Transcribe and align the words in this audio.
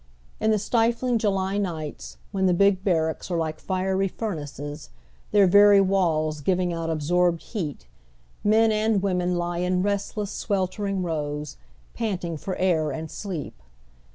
In 0.39 0.49
the 0.49 0.57
stifling 0.57 1.19
July 1.19 1.59
nights, 1.59 2.17
when 2.31 2.47
the 2.47 2.55
big 2.55 2.83
barracks 2.83 3.29
are 3.29 3.37
like 3.37 3.61
fieiy 3.61 4.09
furnaces, 4.09 4.89
their 5.29 5.45
very 5.45 5.79
walk 5.79 6.43
giving 6.43 6.73
out 6.73 6.89
absorbed 6.89 7.43
heat, 7.43 7.85
men 8.43 8.71
and 8.71 9.03
women 9.03 9.35
lie 9.35 9.59
in 9.59 9.83
restless, 9.83 10.31
sweltering 10.31 11.03
rows, 11.03 11.57
panting 11.93 12.35
for 12.37 12.55
air 12.55 12.89
and 12.89 13.11
sleep. 13.11 13.61